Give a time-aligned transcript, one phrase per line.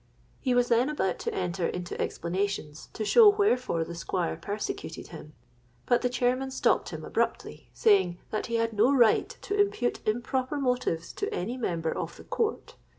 [0.39, 5.33] He was then about to enter into explanations to show wherefore the Squire persecuted him;
[5.85, 10.57] but the chairman stopped him abruptly, saying, that he had no right to impute improper
[10.57, 12.73] motives to any member of the court.